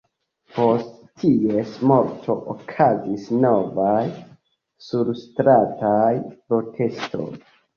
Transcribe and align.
Post 0.53 0.93
ties 1.23 1.75
morto 1.91 2.37
okazis 2.55 3.27
novaj 3.45 4.09
surstrataj 4.87 6.13
protestoj. 6.49 7.29